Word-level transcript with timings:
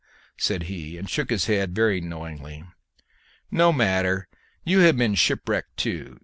said 0.35 0.63
he, 0.63 0.97
and 0.97 1.11
shook 1.11 1.29
his 1.29 1.45
head 1.45 1.75
very 1.75 2.01
knowingly. 2.01 2.63
"No 3.51 3.71
matter; 3.71 4.27
you 4.63 4.79
have 4.79 4.97
been 4.97 5.13
shipwrecked 5.13 5.77
too! 5.77 6.17